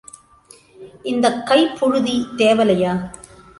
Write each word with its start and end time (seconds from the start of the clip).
இந்தக் 1.03 1.45
கைப் 1.45 1.75
புழுதி 1.79 2.27
தேவலையா? 2.37 2.93